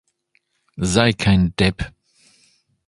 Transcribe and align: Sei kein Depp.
Sei 0.81 1.13
kein 1.13 1.55
Depp. 1.57 1.93